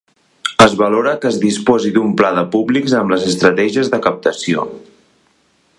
[0.63, 4.65] Es valora que es disposi d'un pla de públics amb les estratègies de captació.